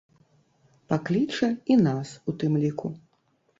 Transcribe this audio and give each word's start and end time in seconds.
Пакліча 0.93 1.51
і 1.75 1.79
нас, 1.87 2.07
у 2.29 2.37
тым 2.43 2.59
ліку. 2.65 2.93